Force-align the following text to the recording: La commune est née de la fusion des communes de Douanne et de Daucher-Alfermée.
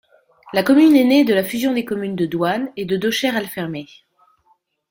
La 0.53 0.63
commune 0.63 0.95
est 0.95 1.03
née 1.03 1.25
de 1.25 1.33
la 1.35 1.43
fusion 1.43 1.73
des 1.75 1.85
communes 1.85 2.15
de 2.15 2.25
Douanne 2.25 2.71
et 2.75 2.85
de 2.85 2.97
Daucher-Alfermée. 2.97 3.85